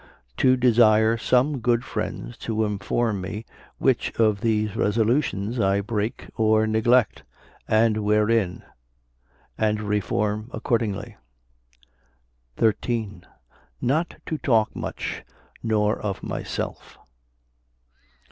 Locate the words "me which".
3.21-4.11